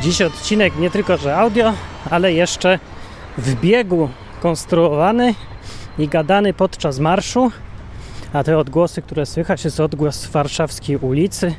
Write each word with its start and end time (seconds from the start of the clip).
Dziś 0.00 0.22
odcinek 0.22 0.76
nie 0.76 0.90
tylko, 0.90 1.16
że 1.16 1.36
audio, 1.36 1.72
ale 2.10 2.32
jeszcze 2.32 2.78
w 3.38 3.54
biegu 3.54 4.08
konstruowany 4.42 5.34
i 5.98 6.08
gadany 6.08 6.54
podczas 6.54 6.98
marszu. 6.98 7.50
A 8.32 8.44
te 8.44 8.58
odgłosy, 8.58 9.02
które 9.02 9.26
słychać, 9.26 9.64
jest 9.64 9.80
odgłos 9.80 10.26
warszawskiej 10.26 10.96
ulicy, 10.96 11.54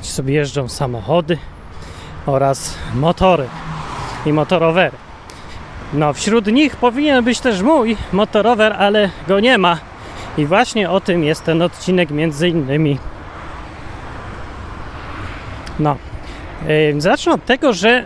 gdzie 0.00 0.10
sobie 0.10 0.34
jeżdżą 0.34 0.68
samochody 0.68 1.38
oraz 2.26 2.74
motory 2.94 3.46
i 4.26 4.32
motorowery. 4.32 4.96
No, 5.92 6.12
wśród 6.12 6.46
nich 6.46 6.76
powinien 6.76 7.24
być 7.24 7.40
też 7.40 7.62
mój 7.62 7.96
motorower, 8.12 8.72
ale 8.72 9.10
go 9.28 9.40
nie 9.40 9.58
ma. 9.58 9.78
I 10.38 10.46
właśnie 10.46 10.90
o 10.90 11.00
tym 11.00 11.24
jest 11.24 11.44
ten 11.44 11.62
odcinek 11.62 12.10
między 12.10 12.48
innymi. 12.48 12.98
No. 15.78 15.96
Zacznę 16.98 17.32
od 17.32 17.44
tego, 17.44 17.72
że 17.72 18.04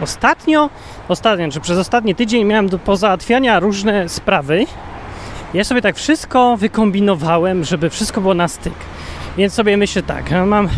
ostatnio, 0.00 0.70
ostatnio, 1.08 1.48
czy 1.50 1.60
przez 1.60 1.78
ostatni 1.78 2.14
tydzień 2.14 2.44
miałem 2.44 2.68
do 2.68 2.78
pozałatwiania 2.78 3.60
różne 3.60 4.08
sprawy. 4.08 4.66
Ja 5.54 5.64
sobie 5.64 5.82
tak 5.82 5.96
wszystko 5.96 6.56
wykombinowałem, 6.56 7.64
żeby 7.64 7.90
wszystko 7.90 8.20
było 8.20 8.34
na 8.34 8.48
styk. 8.48 8.74
Więc 9.36 9.54
sobie 9.54 9.76
myślę 9.76 10.02
tak, 10.02 10.30
mam 10.46 10.68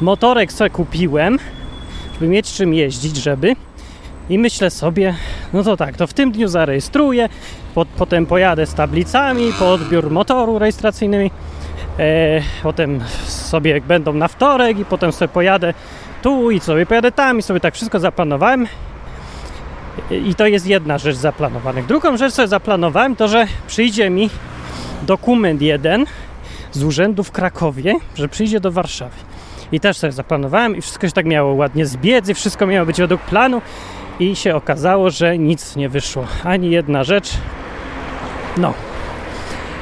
motorek, 0.00 0.52
co 0.52 0.70
kupiłem, 0.70 1.38
żeby 2.14 2.28
mieć 2.28 2.52
czym 2.52 2.74
jeździć, 2.74 3.16
żeby 3.16 3.56
i 4.30 4.38
myślę 4.38 4.70
sobie, 4.70 5.14
no 5.52 5.62
to 5.62 5.76
tak, 5.76 5.96
to 5.96 6.06
w 6.06 6.14
tym 6.14 6.32
dniu 6.32 6.48
zarejestruję, 6.48 7.28
po, 7.74 7.84
potem 7.84 8.26
pojadę 8.26 8.66
z 8.66 8.74
tablicami 8.74 9.52
po 9.58 9.72
odbiór 9.72 10.10
motoru 10.10 10.58
rejestracyjnymi, 10.58 11.30
e, 11.98 12.40
potem 12.62 13.00
sobie 13.24 13.80
będą 13.80 14.12
na 14.12 14.28
wtorek 14.28 14.78
i 14.78 14.84
potem 14.84 15.12
sobie 15.12 15.28
pojadę 15.28 15.74
tu 16.22 16.50
i 16.50 16.60
sobie 16.60 16.86
pojadę 16.86 17.12
tam 17.12 17.38
i 17.38 17.42
sobie 17.42 17.60
tak 17.60 17.74
wszystko 17.74 18.00
zaplanowałem. 18.00 18.66
I 20.10 20.34
to 20.34 20.46
jest 20.46 20.66
jedna 20.66 20.98
rzecz 20.98 21.16
zaplanowanych. 21.16 21.86
Drugą 21.86 22.16
rzecz, 22.16 22.32
co 22.32 22.46
zaplanowałem, 22.46 23.16
to 23.16 23.28
że 23.28 23.46
przyjdzie 23.66 24.10
mi 24.10 24.30
dokument 25.02 25.62
jeden 25.62 26.06
z 26.72 26.82
urzędu 26.82 27.24
w 27.24 27.32
Krakowie, 27.32 27.94
że 28.14 28.28
przyjdzie 28.28 28.60
do 28.60 28.72
Warszawy. 28.72 29.16
I 29.72 29.80
też 29.80 29.96
sobie 29.96 30.12
zaplanowałem 30.12 30.76
i 30.76 30.80
wszystko 30.80 31.06
się 31.06 31.12
tak 31.12 31.26
miało 31.26 31.54
ładnie 31.54 31.86
zbiec 31.86 32.28
i 32.28 32.34
wszystko 32.34 32.66
miało 32.66 32.86
być 32.86 32.98
według 32.98 33.20
planu 33.20 33.62
i 34.20 34.36
się 34.36 34.56
okazało, 34.56 35.10
że 35.10 35.38
nic 35.38 35.76
nie 35.76 35.88
wyszło. 35.88 36.26
Ani 36.44 36.70
jedna 36.70 37.04
rzecz. 37.04 37.30
No. 38.56 38.74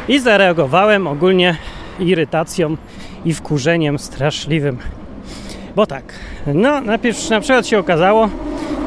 I 0.09 0.20
zareagowałem 0.20 1.06
ogólnie 1.06 1.56
irytacją 1.98 2.77
i 3.25 3.34
wkurzeniem 3.34 3.98
straszliwym. 3.98 4.78
Bo 5.78 5.86
tak, 5.86 6.04
no 6.46 6.80
najpierw 6.80 7.30
na 7.30 7.40
przykład 7.40 7.66
się 7.66 7.78
okazało, 7.78 8.28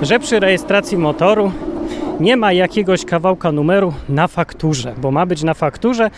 że 0.02 0.20
przy 0.20 0.39
rejestracji 0.39 0.98
motoru 0.98 1.52
nie 2.20 2.38
ma 2.38 2.53
jakiegoś 2.53 3.06
kawałka 3.06 3.52
numeru 3.52 3.94
na 4.09 4.28
fakturze, 4.28 4.94
bo 4.98 5.11
ma 5.11 5.25
być 5.25 5.44
na 5.44 5.53
fakturze, 5.53 6.09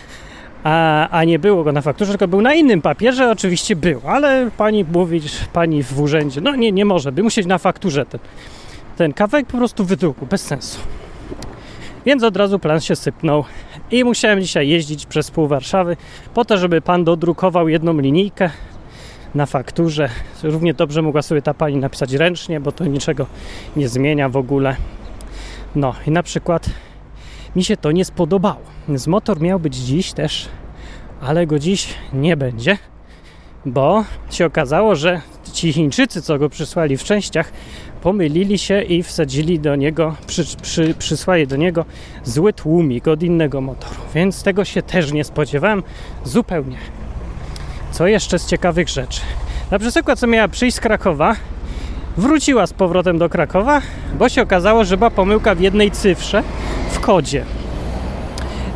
a, 0.64 1.08
a 1.08 1.24
nie 1.24 1.38
było 1.38 1.64
go 1.64 1.72
na 1.72 1.82
fakturze, 1.82 2.12
tylko 2.12 2.28
był 2.28 2.42
na 2.42 2.54
innym 2.54 2.82
papierze, 2.82 3.30
oczywiście 3.30 3.76
był, 3.76 4.00
ale 4.06 4.50
pani 4.56 4.84
mówi, 4.92 5.20
pani 5.52 5.82
w 5.82 6.00
urzędzie, 6.00 6.40
no 6.40 6.56
nie, 6.56 6.72
nie 6.72 6.84
może, 6.84 7.12
by 7.12 7.22
musieć 7.22 7.46
na 7.46 7.58
fakturze 7.58 8.06
ten 8.06 8.20
ten 8.96 9.12
kawałek 9.12 9.46
po 9.46 9.58
prostu 9.58 9.84
wydruku, 9.84 10.26
bez 10.26 10.44
sensu. 10.44 10.80
Więc 12.06 12.22
od 12.22 12.36
razu 12.36 12.58
plan 12.58 12.80
się 12.80 12.96
sypnął 12.96 13.44
i 13.90 14.04
musiałem 14.04 14.40
dzisiaj 14.40 14.68
jeździć 14.68 15.06
przez 15.06 15.30
pół 15.30 15.46
Warszawy 15.46 15.96
po 16.34 16.44
to, 16.44 16.58
żeby 16.58 16.80
pan 16.80 17.04
dodrukował 17.04 17.68
jedną 17.68 18.00
linijkę 18.00 18.50
na 19.34 19.46
fakturze. 19.46 20.08
Równie 20.42 20.74
dobrze 20.74 21.02
mogła 21.02 21.22
sobie 21.22 21.42
ta 21.42 21.54
pani 21.54 21.76
napisać 21.76 22.12
ręcznie, 22.12 22.60
bo 22.60 22.72
to 22.72 22.84
niczego 22.84 23.26
nie 23.76 23.88
zmienia 23.88 24.28
w 24.28 24.36
ogóle. 24.36 24.76
No 25.74 25.94
i 26.06 26.10
na 26.10 26.22
przykład 26.22 26.70
mi 27.56 27.64
się 27.64 27.76
to 27.76 27.92
nie 27.92 28.04
spodobało. 28.04 28.60
Z 28.94 29.06
motor 29.06 29.40
miał 29.40 29.60
być 29.60 29.76
dziś 29.76 30.12
też, 30.12 30.48
ale 31.20 31.46
go 31.46 31.58
dziś 31.58 31.94
nie 32.12 32.36
będzie, 32.36 32.78
bo 33.66 34.04
się 34.30 34.46
okazało, 34.46 34.94
że 34.94 35.20
ci 35.52 35.72
Chińczycy, 35.72 36.22
co 36.22 36.38
go 36.38 36.48
przysłali 36.48 36.96
w 36.96 37.04
częściach, 37.04 37.52
pomylili 38.02 38.58
się 38.58 38.82
i 38.82 39.02
wsadzili 39.02 39.60
do 39.60 39.76
niego, 39.76 40.16
przy, 40.26 40.44
przy, 40.62 40.94
przysłali 40.94 41.46
do 41.46 41.56
niego 41.56 41.84
zły 42.24 42.52
tłumik 42.52 43.08
od 43.08 43.22
innego 43.22 43.60
motoru. 43.60 44.00
Więc 44.14 44.42
tego 44.42 44.64
się 44.64 44.82
też 44.82 45.12
nie 45.12 45.24
spodziewałem 45.24 45.82
zupełnie. 46.24 46.76
Co 47.94 48.06
jeszcze 48.06 48.38
z 48.38 48.46
ciekawych 48.46 48.88
rzeczy? 48.88 49.20
Na 49.70 49.78
przykład, 49.78 50.18
co 50.18 50.26
miała 50.26 50.48
przyjść 50.48 50.76
z 50.76 50.80
Krakowa, 50.80 51.36
wróciła 52.16 52.66
z 52.66 52.72
powrotem 52.72 53.18
do 53.18 53.28
Krakowa, 53.28 53.82
bo 54.18 54.28
się 54.28 54.42
okazało, 54.42 54.84
że 54.84 54.96
była 54.96 55.10
pomyłka 55.10 55.54
w 55.54 55.60
jednej 55.60 55.90
cyfrze 55.90 56.42
w 56.90 57.00
kodzie. 57.00 57.44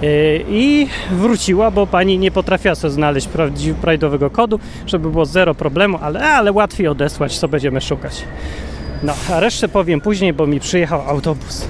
Yy, 0.02 0.44
I 0.48 0.88
wróciła, 1.10 1.70
bo 1.70 1.86
pani 1.86 2.18
nie 2.18 2.30
potrafiła 2.30 2.74
sobie 2.74 2.92
znaleźć 2.92 3.28
prawidłowego 3.80 4.30
kodu, 4.30 4.60
żeby 4.86 5.10
było 5.10 5.26
zero 5.26 5.54
problemu, 5.54 5.98
ale, 6.02 6.32
ale 6.32 6.52
łatwiej 6.52 6.88
odesłać, 6.88 7.38
co 7.38 7.48
będziemy 7.48 7.80
szukać. 7.80 8.24
No, 9.02 9.12
a 9.32 9.40
resztę 9.40 9.68
powiem 9.68 10.00
później, 10.00 10.32
bo 10.32 10.46
mi 10.46 10.60
przyjechał 10.60 11.00
autobus. 11.08 11.68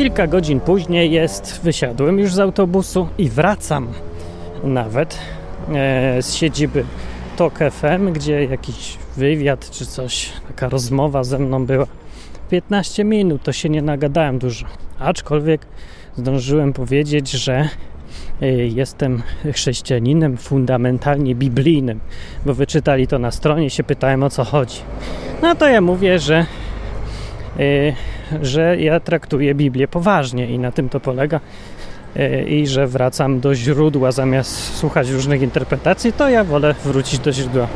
Kilka 0.00 0.26
godzin 0.26 0.60
później 0.60 1.12
jest, 1.12 1.60
wysiadłem 1.64 2.18
już 2.18 2.34
z 2.34 2.38
autobusu 2.38 3.08
i 3.18 3.28
wracam 3.28 3.88
nawet 4.64 5.18
e, 5.74 6.22
z 6.22 6.34
siedziby 6.34 6.84
TOK 7.36 7.58
FM, 7.70 8.12
gdzie 8.12 8.44
jakiś 8.44 8.98
wywiad 9.16 9.70
czy 9.70 9.86
coś, 9.86 10.32
taka 10.48 10.68
rozmowa 10.68 11.24
ze 11.24 11.38
mną 11.38 11.66
była. 11.66 11.86
15 12.50 13.04
minut, 13.04 13.42
to 13.42 13.52
się 13.52 13.68
nie 13.68 13.82
nagadałem 13.82 14.38
dużo. 14.38 14.66
Aczkolwiek 14.98 15.66
zdążyłem 16.16 16.72
powiedzieć, 16.72 17.30
że 17.30 17.68
Y, 18.42 18.70
jestem 18.74 19.22
chrześcijaninem 19.52 20.36
fundamentalnie 20.36 21.34
biblijnym, 21.34 22.00
bo 22.46 22.54
wyczytali 22.54 23.06
to 23.06 23.18
na 23.18 23.30
stronie 23.30 23.70
się 23.70 23.84
pytałem 23.84 24.22
o 24.22 24.30
co 24.30 24.44
chodzi. 24.44 24.78
No 25.42 25.54
to 25.54 25.68
ja 25.68 25.80
mówię, 25.80 26.18
że, 26.18 26.46
y, 27.60 27.94
że 28.42 28.80
ja 28.80 29.00
traktuję 29.00 29.54
Biblię 29.54 29.88
poważnie 29.88 30.46
i 30.46 30.58
na 30.58 30.72
tym 30.72 30.88
to 30.88 31.00
polega 31.00 31.40
y, 32.16 32.44
i 32.48 32.66
że 32.66 32.86
wracam 32.86 33.40
do 33.40 33.54
źródła 33.54 34.12
zamiast 34.12 34.76
słuchać 34.76 35.08
różnych 35.08 35.42
interpretacji, 35.42 36.12
to 36.12 36.28
ja 36.28 36.44
wolę 36.44 36.74
wrócić 36.84 37.20
do 37.20 37.32
źródła. 37.32 37.66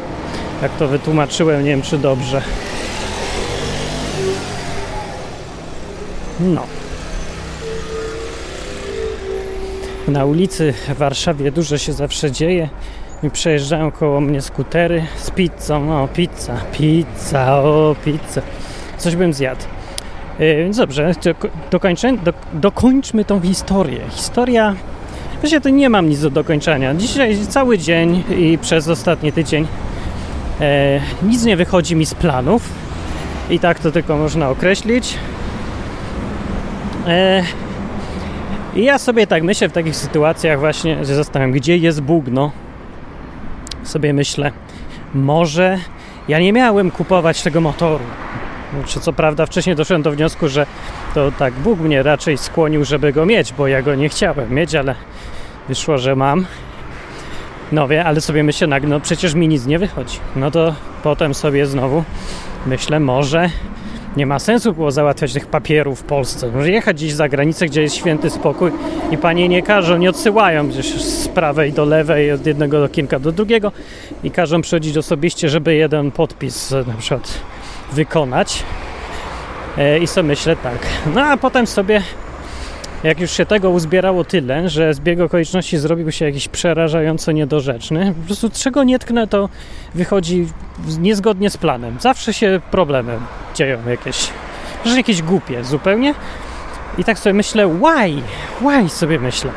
Jak 0.62 0.76
to 0.76 0.88
wytłumaczyłem, 0.88 1.64
nie 1.64 1.70
wiem 1.70 1.82
czy 1.82 1.98
dobrze. 1.98 2.42
No. 6.40 6.66
Na 10.08 10.24
ulicy 10.24 10.72
w 10.72 10.98
Warszawie 10.98 11.52
dużo 11.52 11.78
się 11.78 11.92
zawsze 11.92 12.32
dzieje. 12.32 12.68
I 13.22 13.30
przejeżdżają 13.30 13.90
koło 13.90 14.20
mnie 14.20 14.42
skutery 14.42 15.06
z 15.16 15.30
pizzą. 15.30 16.02
O, 16.02 16.08
pizza, 16.08 16.56
pizza, 16.72 17.62
o, 17.62 17.96
pizza. 18.04 18.42
Coś 18.98 19.16
bym 19.16 19.32
zjadł. 19.32 19.64
Yy, 20.38 20.56
więc 20.56 20.76
dobrze, 20.76 21.12
dokończę, 21.70 22.12
do, 22.12 22.32
dokończmy 22.52 23.24
tą 23.24 23.40
historię. 23.40 24.00
Historia, 24.10 24.74
właśnie 25.40 25.60
to 25.60 25.68
nie 25.68 25.90
mam 25.90 26.08
nic 26.08 26.20
do 26.20 26.30
dokończenia. 26.30 26.94
Dzisiaj 26.94 27.38
cały 27.48 27.78
dzień 27.78 28.22
i 28.38 28.58
przez 28.58 28.88
ostatni 28.88 29.32
tydzień 29.32 29.66
e, 30.60 31.00
nic 31.22 31.44
nie 31.44 31.56
wychodzi 31.56 31.96
mi 31.96 32.06
z 32.06 32.14
planów. 32.14 32.68
I 33.50 33.58
tak 33.58 33.78
to 33.78 33.92
tylko 33.92 34.16
można 34.16 34.48
określić. 34.48 35.14
E, 37.06 37.42
i 38.76 38.84
ja 38.84 38.98
sobie 38.98 39.26
tak 39.26 39.42
myślę 39.42 39.68
w 39.68 39.72
takich 39.72 39.96
sytuacjach 39.96 40.60
właśnie, 40.60 41.04
że 41.04 41.14
zastanawiam, 41.14 41.52
gdzie 41.52 41.76
jest 41.76 42.00
Bóg, 42.00 42.24
no. 42.30 42.50
Sobie 43.82 44.12
myślę, 44.12 44.52
może 45.14 45.78
ja 46.28 46.40
nie 46.40 46.52
miałem 46.52 46.90
kupować 46.90 47.42
tego 47.42 47.60
motoru. 47.60 48.04
Znaczy, 48.78 49.00
co 49.00 49.12
prawda 49.12 49.46
wcześniej 49.46 49.76
doszedłem 49.76 50.02
do 50.02 50.10
wniosku, 50.10 50.48
że 50.48 50.66
to 51.14 51.32
tak 51.32 51.54
Bóg 51.54 51.80
mnie 51.80 52.02
raczej 52.02 52.38
skłonił, 52.38 52.84
żeby 52.84 53.12
go 53.12 53.26
mieć, 53.26 53.52
bo 53.52 53.66
ja 53.66 53.82
go 53.82 53.94
nie 53.94 54.08
chciałem 54.08 54.54
mieć, 54.54 54.74
ale 54.74 54.94
wyszło, 55.68 55.98
że 55.98 56.16
mam. 56.16 56.46
No 57.72 57.88
wie, 57.88 58.04
ale 58.04 58.20
sobie 58.20 58.42
myślę, 58.42 58.80
no 58.82 59.00
przecież 59.00 59.34
mi 59.34 59.48
nic 59.48 59.66
nie 59.66 59.78
wychodzi. 59.78 60.18
No 60.36 60.50
to 60.50 60.74
potem 61.02 61.34
sobie 61.34 61.66
znowu 61.66 62.04
myślę, 62.66 63.00
może 63.00 63.50
nie 64.16 64.26
ma 64.26 64.38
sensu 64.38 64.72
było 64.72 64.90
załatwiać 64.90 65.32
tych 65.32 65.46
papierów 65.46 66.00
w 66.00 66.04
Polsce. 66.04 66.50
Może 66.50 66.70
jechać 66.70 66.96
gdzieś 66.96 67.12
za 67.12 67.28
granicę, 67.28 67.66
gdzie 67.66 67.82
jest 67.82 67.96
święty 67.96 68.30
spokój 68.30 68.70
i 69.10 69.18
panie 69.18 69.48
nie 69.48 69.62
każą, 69.62 69.96
nie 69.96 70.10
odsyłają 70.10 70.68
gdzieś 70.68 70.94
z 70.94 71.28
prawej 71.28 71.72
do 71.72 71.84
lewej, 71.84 72.32
od 72.32 72.46
jednego 72.46 72.84
okienka 72.84 73.18
do 73.18 73.32
drugiego 73.32 73.72
i 74.24 74.30
każą 74.30 74.60
przychodzić 74.60 74.96
osobiście, 74.96 75.48
żeby 75.48 75.74
jeden 75.74 76.10
podpis 76.10 76.70
na 76.70 76.94
przykład 76.98 77.40
wykonać. 77.94 78.62
E, 79.78 79.98
I 79.98 80.06
sobie 80.06 80.28
myślę 80.28 80.56
tak. 80.56 80.78
No 81.14 81.22
a 81.24 81.36
potem 81.36 81.66
sobie 81.66 82.02
jak 83.04 83.20
już 83.20 83.30
się 83.30 83.46
tego 83.46 83.70
uzbierało 83.70 84.24
tyle, 84.24 84.68
że 84.68 84.94
zbieg 84.94 85.20
okoliczności 85.20 85.78
zrobił 85.78 86.12
się 86.12 86.24
jakiś 86.24 86.48
przerażająco 86.48 87.32
niedorzeczny, 87.32 88.14
po 88.20 88.26
prostu 88.26 88.50
czego 88.50 88.84
nie 88.84 88.98
tknę, 88.98 89.26
to 89.26 89.48
wychodzi 89.94 90.46
niezgodnie 90.98 91.50
z 91.50 91.56
planem. 91.56 91.96
Zawsze 92.00 92.32
się 92.32 92.60
problemy 92.70 93.18
dzieją 93.54 93.78
jakieś, 93.88 94.30
że 94.84 94.96
jakieś 94.96 95.22
głupie 95.22 95.64
zupełnie. 95.64 96.14
I 96.98 97.04
tak 97.04 97.18
sobie 97.18 97.34
myślę, 97.34 97.68
why? 97.68 98.22
Why 98.60 98.88
sobie 98.88 99.20
myślę? 99.20 99.50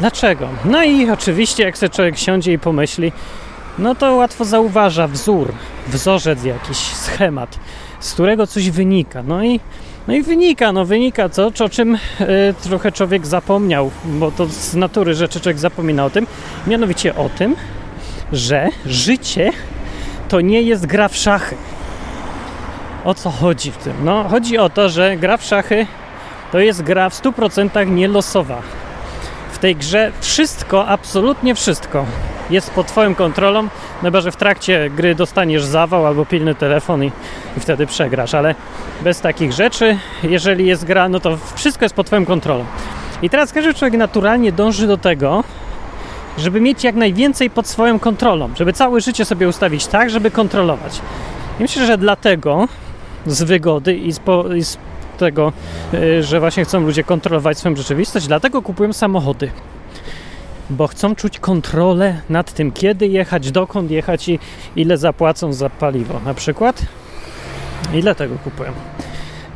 Dlaczego? 0.00 0.48
No 0.64 0.84
i 0.84 1.10
oczywiście, 1.10 1.62
jak 1.62 1.78
sobie 1.78 1.90
człowiek 1.90 2.18
siądzie 2.18 2.52
i 2.52 2.58
pomyśli, 2.58 3.12
no 3.78 3.94
to 3.94 4.14
łatwo 4.14 4.44
zauważa 4.44 5.08
wzór, 5.08 5.52
wzorzec 5.86 6.44
jakiś, 6.44 6.78
schemat, 6.78 7.58
z 8.00 8.12
którego 8.12 8.46
coś 8.46 8.70
wynika. 8.70 9.22
No 9.22 9.44
i, 9.44 9.60
no 10.08 10.14
i 10.14 10.22
wynika, 10.22 10.72
no 10.72 10.84
wynika 10.84 11.28
to, 11.28 11.46
o 11.64 11.68
czym 11.68 11.94
y, 11.94 11.98
trochę 12.62 12.92
człowiek 12.92 13.26
zapomniał, 13.26 13.90
bo 14.04 14.30
to 14.30 14.46
z 14.46 14.74
natury 14.74 15.14
rzeczy 15.14 15.40
człowiek 15.40 15.58
zapomina 15.58 16.04
o 16.04 16.10
tym, 16.10 16.26
mianowicie 16.66 17.16
o 17.16 17.28
tym, 17.28 17.56
że 18.32 18.68
życie 18.86 19.52
to 20.28 20.40
nie 20.40 20.62
jest 20.62 20.86
gra 20.86 21.08
w 21.08 21.16
szachy. 21.16 21.56
O 23.04 23.14
co 23.14 23.30
chodzi 23.30 23.70
w 23.70 23.76
tym? 23.76 23.92
No, 24.04 24.24
chodzi 24.28 24.58
o 24.58 24.70
to, 24.70 24.88
że 24.88 25.16
gra 25.16 25.36
w 25.36 25.44
szachy 25.44 25.86
to 26.52 26.58
jest 26.58 26.82
gra 26.82 27.10
w 27.10 27.14
100% 27.14 27.90
nielosowa. 27.90 28.62
W 29.52 29.58
tej 29.58 29.76
grze 29.76 30.12
wszystko, 30.20 30.86
absolutnie 30.86 31.54
wszystko 31.54 32.06
jest 32.50 32.70
pod 32.70 32.86
Twoją 32.86 33.14
kontrolą, 33.14 33.62
no 33.62 33.68
chyba 34.02 34.20
że 34.20 34.32
w 34.32 34.36
trakcie 34.36 34.90
gry 34.90 35.14
dostaniesz 35.14 35.64
zawał 35.64 36.06
albo 36.06 36.26
pilny 36.26 36.54
telefon 36.54 37.04
i, 37.04 37.12
i 37.56 37.60
wtedy 37.60 37.86
przegrasz, 37.86 38.34
ale 38.34 38.54
bez 39.04 39.20
takich 39.20 39.52
rzeczy, 39.52 39.98
jeżeli 40.22 40.66
jest 40.66 40.84
gra, 40.84 41.08
no 41.08 41.20
to 41.20 41.38
wszystko 41.54 41.84
jest 41.84 41.94
pod 41.94 42.06
Twoją 42.06 42.26
kontrolą. 42.26 42.64
I 43.22 43.30
teraz 43.30 43.52
każdy 43.52 43.74
człowiek 43.74 43.98
naturalnie 43.98 44.52
dąży 44.52 44.86
do 44.86 44.96
tego, 44.96 45.44
żeby 46.38 46.60
mieć 46.60 46.84
jak 46.84 46.94
najwięcej 46.94 47.50
pod 47.50 47.66
swoją 47.66 47.98
kontrolą, 47.98 48.50
żeby 48.56 48.72
całe 48.72 49.00
życie 49.00 49.24
sobie 49.24 49.48
ustawić 49.48 49.86
tak, 49.86 50.10
żeby 50.10 50.30
kontrolować. 50.30 51.00
I 51.58 51.62
myślę, 51.62 51.86
że 51.86 51.98
dlatego 51.98 52.68
z 53.26 53.42
wygody 53.42 53.96
i 53.96 54.12
z, 54.12 54.18
po, 54.18 54.54
i 54.54 54.64
z 54.64 54.78
tego, 55.18 55.52
y, 55.94 56.22
że 56.22 56.40
właśnie 56.40 56.64
chcą 56.64 56.80
ludzie 56.80 57.04
kontrolować 57.04 57.58
swoją 57.58 57.76
rzeczywistość, 57.76 58.26
dlatego 58.26 58.62
kupują 58.62 58.92
samochody. 58.92 59.50
Bo 60.70 60.86
chcą 60.86 61.14
czuć 61.14 61.38
kontrolę 61.38 62.20
nad 62.30 62.52
tym, 62.52 62.72
kiedy 62.72 63.06
jechać, 63.06 63.50
dokąd 63.50 63.90
jechać 63.90 64.28
i 64.28 64.38
ile 64.76 64.98
zapłacą 64.98 65.52
za 65.52 65.70
paliwo. 65.70 66.20
Na 66.24 66.34
przykład, 66.34 66.82
i 67.94 68.00
dlatego 68.00 68.38
kupują. 68.44 68.72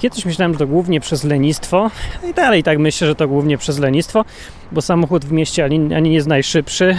Kiedyś 0.01 0.25
myślałem, 0.25 0.53
że 0.53 0.59
to 0.59 0.67
głównie 0.67 1.01
przez 1.01 1.25
lenistwo, 1.25 1.91
i 2.31 2.35
dalej 2.35 2.63
tak 2.63 2.79
myślę, 2.79 3.07
że 3.07 3.15
to 3.15 3.29
głównie 3.29 3.59
przez 3.59 3.79
lenistwo, 3.79 4.25
bo 4.73 4.83
samochód 4.83 5.25
w 5.25 5.33
mieście 5.33 5.65
ani, 5.65 5.95
ani 5.95 6.09
nie 6.11 6.17
jest 6.17 6.29
najszybszy, 6.29 6.97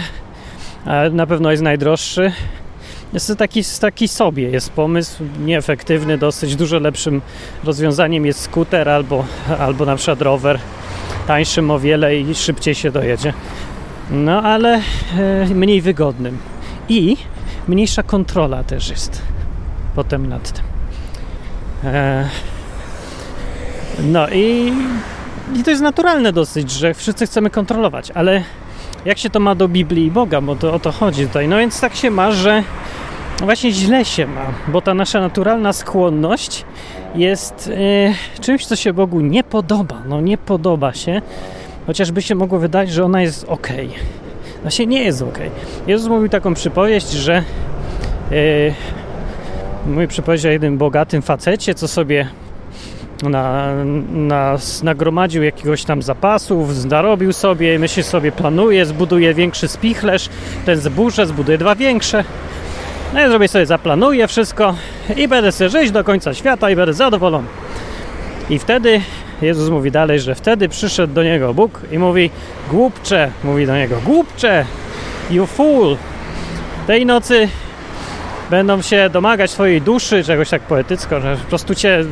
a 0.84 1.08
na 1.08 1.26
pewno 1.26 1.50
jest 1.50 1.62
najdroższy. 1.62 2.32
Jest 3.12 3.36
taki, 3.38 3.62
taki 3.80 4.08
sobie 4.08 4.50
jest 4.50 4.70
pomysł, 4.70 5.24
nieefektywny, 5.44 6.18
dosyć 6.18 6.56
dużo 6.56 6.78
lepszym 6.78 7.22
rozwiązaniem 7.64 8.26
jest 8.26 8.40
skuter 8.40 8.88
albo, 8.88 9.24
albo 9.58 9.84
na 9.84 9.96
przykład 9.96 10.22
rower, 10.22 10.58
tańszym 11.26 11.70
o 11.70 11.78
wiele 11.78 12.16
i 12.16 12.34
szybciej 12.34 12.74
się 12.74 12.90
dojedzie. 12.90 13.32
No 14.10 14.42
ale 14.42 14.80
e, 15.18 15.54
mniej 15.54 15.80
wygodnym. 15.80 16.38
I 16.88 17.16
mniejsza 17.68 18.02
kontrola 18.02 18.64
też 18.64 18.90
jest 18.90 19.22
potem 19.94 20.28
nad 20.28 20.52
tym. 20.52 20.64
E, 21.84 22.28
no 24.02 24.28
i, 24.28 24.72
i 25.54 25.62
to 25.62 25.70
jest 25.70 25.82
naturalne 25.82 26.32
dosyć, 26.32 26.70
że 26.70 26.94
wszyscy 26.94 27.26
chcemy 27.26 27.50
kontrolować, 27.50 28.10
ale 28.10 28.42
jak 29.04 29.18
się 29.18 29.30
to 29.30 29.40
ma 29.40 29.54
do 29.54 29.68
Biblii 29.68 30.06
i 30.06 30.10
Boga, 30.10 30.40
bo 30.40 30.56
to 30.56 30.74
o 30.74 30.78
to 30.78 30.92
chodzi 30.92 31.26
tutaj. 31.26 31.48
No 31.48 31.58
więc 31.58 31.80
tak 31.80 31.94
się 31.94 32.10
ma, 32.10 32.30
że 32.30 32.62
właśnie 33.38 33.72
źle 33.72 34.04
się 34.04 34.26
ma, 34.26 34.46
bo 34.68 34.80
ta 34.80 34.94
nasza 34.94 35.20
naturalna 35.20 35.72
skłonność 35.72 36.64
jest 37.14 37.70
e, 38.36 38.40
czymś, 38.42 38.66
co 38.66 38.76
się 38.76 38.92
Bogu 38.92 39.20
nie 39.20 39.44
podoba. 39.44 40.02
No 40.08 40.20
nie 40.20 40.38
podoba 40.38 40.92
się, 40.92 41.22
chociażby 41.86 42.22
się 42.22 42.34
mogło 42.34 42.58
wydać, 42.58 42.90
że 42.90 43.04
ona 43.04 43.22
jest 43.22 43.44
ok. 43.48 43.68
Właśnie 44.62 44.86
nie 44.86 45.04
jest 45.04 45.22
ok. 45.22 45.38
Jezus 45.86 46.08
mówił 46.08 46.28
taką 46.28 46.54
przypowieść, 46.54 47.10
że 47.10 47.34
e, 47.36 47.44
mówi 49.86 50.08
przypowieść 50.08 50.46
o 50.46 50.48
jednym 50.48 50.78
bogatym 50.78 51.22
facecie, 51.22 51.74
co 51.74 51.88
sobie 51.88 52.28
na, 53.22 53.74
na, 54.12 54.56
nagromadził 54.82 55.42
jakiegoś 55.42 55.84
tam 55.84 56.02
zapasów, 56.02 56.76
zarobił 56.76 57.32
sobie, 57.32 57.78
myśli 57.78 58.02
sobie, 58.02 58.32
planuje, 58.32 58.86
zbuduje 58.86 59.34
większy 59.34 59.68
spichlerz, 59.68 60.28
ten 60.66 60.76
zburzę, 60.76 61.26
zbuduje 61.26 61.58
dwa 61.58 61.74
większe. 61.74 62.24
No 63.14 63.20
ja 63.20 63.28
zrobię 63.28 63.48
sobie, 63.48 63.66
zaplanuję 63.66 64.28
wszystko 64.28 64.74
i 65.16 65.28
będę 65.28 65.52
sobie 65.52 65.70
żyć 65.70 65.90
do 65.90 66.04
końca 66.04 66.34
świata 66.34 66.70
i 66.70 66.76
będę 66.76 66.94
zadowolony. 66.94 67.48
I 68.50 68.58
wtedy 68.58 69.00
Jezus 69.44 69.70
mówi 69.70 69.90
dalej, 69.90 70.20
że 70.20 70.34
wtedy 70.34 70.68
przyszedł 70.68 71.14
do 71.14 71.22
niego 71.22 71.54
Bóg 71.54 71.80
i 71.92 71.98
mówi 71.98 72.30
głupcze, 72.70 73.30
mówi 73.44 73.66
do 73.66 73.76
niego 73.76 73.96
głupcze, 74.04 74.64
you 75.30 75.46
fool. 75.46 75.96
Tej 76.86 77.06
nocy 77.06 77.48
będą 78.50 78.82
się 78.82 79.10
domagać 79.10 79.50
swojej 79.50 79.82
duszy, 79.82 80.24
czegoś 80.24 80.50
tak 80.50 80.62
poetycko, 80.62 81.20
że 81.20 81.36
po 81.36 81.48
prostu 81.48 81.74
cię 81.74 82.04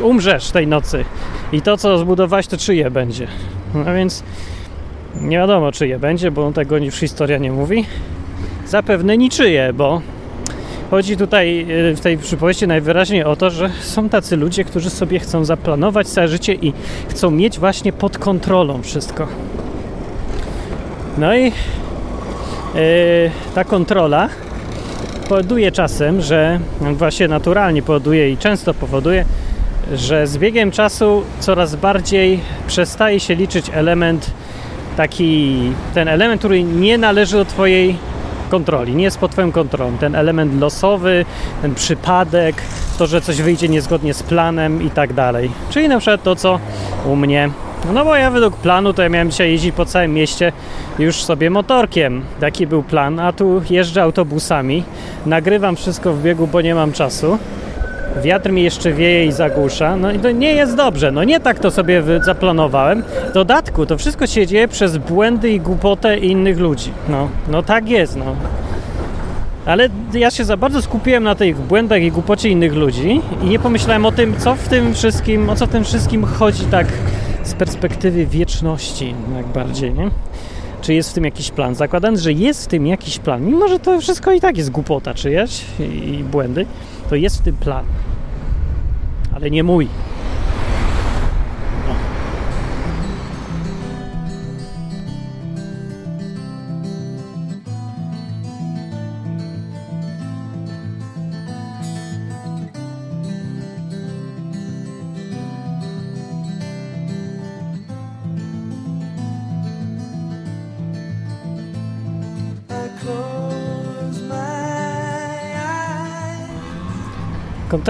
umrzesz 0.00 0.50
tej 0.50 0.66
nocy 0.66 1.04
i 1.52 1.62
to, 1.62 1.76
co 1.76 1.98
zbudowałeś, 1.98 2.46
to 2.46 2.56
czyje 2.56 2.90
będzie. 2.90 3.26
No 3.74 3.94
więc 3.94 4.22
nie 5.20 5.36
wiadomo, 5.36 5.72
czyje 5.72 5.98
będzie, 5.98 6.30
bo 6.30 6.52
tego 6.52 6.76
już 6.76 6.94
historia 6.94 7.38
nie 7.38 7.52
mówi. 7.52 7.86
Zapewne 8.66 9.18
niczyje, 9.18 9.72
bo 9.72 10.02
chodzi 10.90 11.16
tutaj 11.16 11.66
y, 11.70 11.96
w 11.96 12.00
tej 12.00 12.18
przypowieści 12.18 12.66
najwyraźniej 12.66 13.24
o 13.24 13.36
to, 13.36 13.50
że 13.50 13.70
są 13.80 14.08
tacy 14.08 14.36
ludzie, 14.36 14.64
którzy 14.64 14.90
sobie 14.90 15.18
chcą 15.18 15.44
zaplanować 15.44 16.08
całe 16.08 16.28
życie 16.28 16.54
i 16.54 16.72
chcą 17.08 17.30
mieć 17.30 17.58
właśnie 17.58 17.92
pod 17.92 18.18
kontrolą 18.18 18.82
wszystko. 18.82 19.26
No 21.18 21.36
i 21.36 21.44
yy, 21.44 21.52
ta 23.54 23.64
kontrola 23.64 24.28
powoduje 25.28 25.72
czasem, 25.72 26.20
że 26.20 26.60
właśnie 26.80 27.28
naturalnie 27.28 27.82
powoduje 27.82 28.30
i 28.30 28.36
często 28.36 28.74
powoduje, 28.74 29.24
że 29.94 30.26
z 30.26 30.38
biegiem 30.38 30.70
czasu 30.70 31.22
coraz 31.40 31.76
bardziej 31.76 32.40
przestaje 32.66 33.20
się 33.20 33.34
liczyć 33.34 33.70
element 33.74 34.30
taki, 34.96 35.72
ten 35.94 36.08
element, 36.08 36.40
który 36.40 36.62
nie 36.62 36.98
należy 36.98 37.36
do 37.36 37.44
Twojej 37.44 37.96
kontroli, 38.50 38.94
nie 38.94 39.04
jest 39.04 39.18
pod 39.18 39.32
Twoją 39.32 39.52
kontrolą. 39.52 39.98
Ten 39.98 40.14
element 40.14 40.60
losowy, 40.60 41.24
ten 41.62 41.74
przypadek, 41.74 42.62
to, 42.98 43.06
że 43.06 43.20
coś 43.20 43.42
wyjdzie 43.42 43.68
niezgodnie 43.68 44.14
z 44.14 44.22
planem 44.22 44.82
i 44.82 44.90
tak 44.90 45.12
dalej. 45.12 45.50
Czyli 45.70 45.88
na 45.88 45.98
przykład 45.98 46.22
to, 46.22 46.36
co 46.36 46.58
u 47.06 47.16
mnie 47.16 47.50
no 47.92 48.04
bo 48.04 48.16
ja 48.16 48.30
według 48.30 48.56
planu 48.56 48.92
to 48.92 49.02
ja 49.02 49.08
miałem 49.08 49.30
dzisiaj 49.30 49.50
jeździć 49.50 49.74
po 49.74 49.84
całym 49.84 50.14
mieście 50.14 50.52
już 50.98 51.22
sobie 51.22 51.50
motorkiem. 51.50 52.22
Taki 52.40 52.66
był 52.66 52.82
plan, 52.82 53.20
a 53.20 53.32
tu 53.32 53.62
jeżdżę 53.70 54.02
autobusami. 54.02 54.84
Nagrywam 55.26 55.76
wszystko 55.76 56.12
w 56.12 56.22
biegu, 56.22 56.46
bo 56.46 56.60
nie 56.60 56.74
mam 56.74 56.92
czasu. 56.92 57.38
Wiatr 58.22 58.50
mi 58.50 58.62
jeszcze 58.62 58.92
wieje 58.92 59.26
i 59.26 59.32
zagłusza. 59.32 59.96
No 59.96 60.12
i 60.12 60.18
to 60.18 60.30
nie 60.30 60.52
jest 60.52 60.76
dobrze. 60.76 61.10
No 61.10 61.24
nie 61.24 61.40
tak 61.40 61.58
to 61.58 61.70
sobie 61.70 62.02
zaplanowałem. 62.24 63.02
W 63.30 63.32
dodatku 63.32 63.86
to 63.86 63.98
wszystko 63.98 64.26
się 64.26 64.46
dzieje 64.46 64.68
przez 64.68 64.98
błędy 64.98 65.50
i 65.50 65.60
głupotę 65.60 66.18
innych 66.18 66.58
ludzi. 66.58 66.90
No, 67.08 67.28
no 67.48 67.62
tak 67.62 67.88
jest, 67.88 68.16
no. 68.16 68.36
Ale 69.66 69.88
ja 70.12 70.30
się 70.30 70.44
za 70.44 70.56
bardzo 70.56 70.82
skupiłem 70.82 71.22
na 71.22 71.34
tych 71.34 71.56
błędach 71.56 72.02
i 72.02 72.10
głupocie 72.10 72.48
innych 72.48 72.74
ludzi 72.74 73.20
i 73.42 73.46
nie 73.46 73.58
pomyślałem 73.58 74.06
o 74.06 74.12
tym, 74.12 74.34
co 74.38 74.54
w 74.54 74.68
tym 74.68 74.94
wszystkim, 74.94 75.50
o 75.50 75.56
co 75.56 75.66
w 75.66 75.70
tym 75.70 75.84
wszystkim 75.84 76.24
chodzi 76.24 76.64
tak 76.64 76.86
z 77.42 77.54
perspektywy 77.54 78.26
wieczności 78.26 79.14
najbardziej, 79.34 79.94
nie? 79.94 80.10
Czy 80.82 80.94
jest 80.94 81.10
w 81.10 81.12
tym 81.12 81.24
jakiś 81.24 81.50
plan? 81.50 81.74
Zakładając, 81.74 82.20
że 82.20 82.32
jest 82.32 82.64
w 82.64 82.66
tym 82.66 82.86
jakiś 82.86 83.18
plan, 83.18 83.44
mimo 83.44 83.68
że 83.68 83.78
to 83.78 84.00
wszystko 84.00 84.32
i 84.32 84.40
tak 84.40 84.56
jest 84.56 84.70
głupota 84.70 85.14
czyjaś 85.14 85.62
i, 85.80 86.08
i 86.14 86.24
błędy, 86.24 86.66
to 87.10 87.16
jest 87.16 87.38
w 87.38 87.42
tym 87.42 87.56
plan. 87.56 87.84
Ale 89.34 89.50
nie 89.50 89.62
mój. 89.62 89.88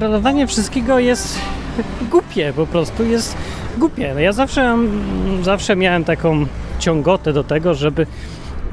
Kontrolowanie 0.00 0.46
wszystkiego 0.46 0.98
jest 0.98 1.38
głupie, 2.10 2.52
po 2.56 2.66
prostu 2.66 3.04
jest 3.04 3.36
głupie. 3.78 4.14
No 4.14 4.20
ja 4.20 4.32
zawsze, 4.32 4.78
zawsze 5.42 5.76
miałem 5.76 6.04
taką 6.04 6.46
ciągotę 6.78 7.32
do 7.32 7.44
tego, 7.44 7.74
żeby 7.74 8.06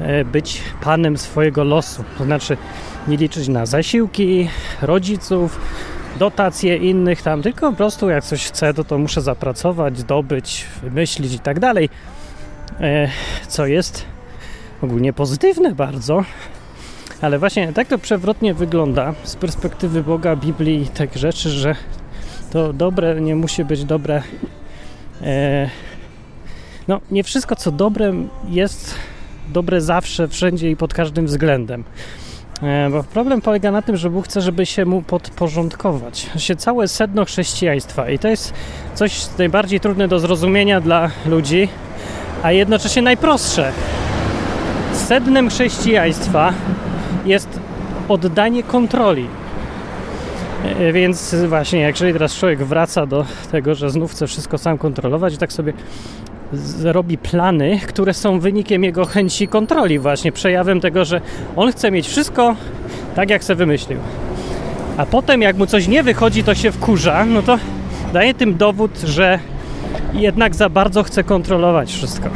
e, 0.00 0.24
być 0.24 0.62
panem 0.80 1.18
swojego 1.18 1.64
losu. 1.64 2.04
To 2.18 2.24
znaczy 2.24 2.56
nie 3.08 3.16
liczyć 3.16 3.48
na 3.48 3.66
zasiłki 3.66 4.48
rodziców, 4.82 5.60
dotacje 6.18 6.76
innych 6.76 7.22
tam, 7.22 7.42
tylko 7.42 7.70
po 7.70 7.76
prostu 7.76 8.08
jak 8.08 8.24
coś 8.24 8.46
chcę, 8.46 8.74
to 8.74 8.84
to 8.84 8.98
muszę 8.98 9.20
zapracować, 9.20 9.98
zdobyć, 9.98 10.66
wymyślić 10.82 11.34
i 11.34 11.38
tak 11.38 11.60
dalej. 11.60 11.88
E, 12.80 13.08
co 13.48 13.66
jest 13.66 14.04
ogólnie 14.82 15.12
pozytywne 15.12 15.74
bardzo, 15.74 16.24
ale 17.20 17.38
właśnie 17.38 17.72
tak 17.72 17.88
to 17.88 17.98
przewrotnie 17.98 18.54
wygląda 18.54 19.14
z 19.22 19.36
perspektywy 19.36 20.02
Boga, 20.02 20.36
Biblii 20.36 20.82
i 20.82 20.86
tak 20.86 21.16
rzeczy, 21.16 21.50
że 21.50 21.74
to 22.50 22.72
dobre 22.72 23.20
nie 23.20 23.36
musi 23.36 23.64
być 23.64 23.84
dobre. 23.84 24.22
E, 25.22 25.70
no, 26.88 27.00
nie 27.10 27.24
wszystko 27.24 27.56
co 27.56 27.72
dobre 27.72 28.12
jest 28.48 28.94
dobre 29.48 29.80
zawsze, 29.80 30.28
wszędzie 30.28 30.70
i 30.70 30.76
pod 30.76 30.94
każdym 30.94 31.26
względem. 31.26 31.84
E, 32.62 32.90
bo 32.90 33.04
problem 33.04 33.40
polega 33.40 33.70
na 33.70 33.82
tym, 33.82 33.96
że 33.96 34.10
Bóg 34.10 34.24
chce, 34.24 34.40
żeby 34.40 34.66
się 34.66 34.84
mu 34.84 35.02
podporządkować. 35.02 36.26
Się 36.36 36.56
całe 36.56 36.88
sedno 36.88 37.24
chrześcijaństwa 37.24 38.10
i 38.10 38.18
to 38.18 38.28
jest 38.28 38.52
coś 38.94 39.26
najbardziej 39.38 39.80
trudne 39.80 40.08
do 40.08 40.18
zrozumienia 40.18 40.80
dla 40.80 41.10
ludzi, 41.26 41.68
a 42.42 42.52
jednocześnie 42.52 43.02
najprostsze. 43.02 43.72
Sednem 44.92 45.50
chrześcijaństwa 45.50 46.52
jest 47.24 47.60
oddanie 48.08 48.62
kontroli. 48.62 49.26
E, 50.64 50.92
więc 50.92 51.34
właśnie, 51.48 51.80
jeżeli 51.80 52.12
teraz 52.12 52.34
człowiek 52.34 52.64
wraca 52.64 53.06
do 53.06 53.24
tego, 53.52 53.74
że 53.74 53.90
znów 53.90 54.12
chce 54.12 54.26
wszystko 54.26 54.58
sam 54.58 54.78
kontrolować, 54.78 55.38
tak 55.38 55.52
sobie 55.52 55.72
robi 56.84 57.18
plany, 57.18 57.80
które 57.86 58.14
są 58.14 58.40
wynikiem 58.40 58.84
jego 58.84 59.04
chęci 59.04 59.48
kontroli, 59.48 59.98
właśnie 59.98 60.32
przejawem 60.32 60.80
tego, 60.80 61.04
że 61.04 61.20
on 61.56 61.72
chce 61.72 61.90
mieć 61.90 62.08
wszystko 62.08 62.56
tak, 63.16 63.30
jak 63.30 63.44
sobie 63.44 63.56
wymyślił. 63.56 63.98
A 64.96 65.06
potem, 65.06 65.42
jak 65.42 65.56
mu 65.56 65.66
coś 65.66 65.88
nie 65.88 66.02
wychodzi, 66.02 66.44
to 66.44 66.54
się 66.54 66.72
wkurza, 66.72 67.24
no 67.24 67.42
to 67.42 67.58
daje 68.12 68.34
tym 68.34 68.56
dowód, 68.56 68.98
że 68.98 69.38
jednak 70.12 70.54
za 70.54 70.68
bardzo 70.68 71.02
chce 71.02 71.24
kontrolować 71.24 71.92
wszystko. 71.92 72.28